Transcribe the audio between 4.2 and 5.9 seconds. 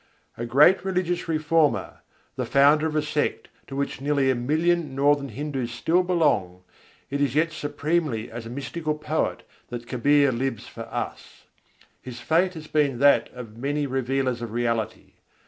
a million northern Hindus